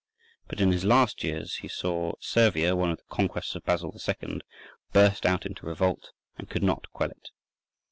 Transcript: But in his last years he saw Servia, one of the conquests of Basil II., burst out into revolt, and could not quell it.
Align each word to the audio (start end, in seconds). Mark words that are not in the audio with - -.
But 0.47 0.59
in 0.61 0.71
his 0.71 0.83
last 0.83 1.23
years 1.23 1.57
he 1.57 1.67
saw 1.67 2.13
Servia, 2.19 2.75
one 2.75 2.89
of 2.89 2.97
the 2.97 3.03
conquests 3.07 3.53
of 3.53 3.63
Basil 3.63 3.95
II., 3.95 4.41
burst 4.93 5.27
out 5.27 5.45
into 5.45 5.67
revolt, 5.67 6.09
and 6.39 6.49
could 6.49 6.63
not 6.63 6.89
quell 6.91 7.11
it. 7.11 7.29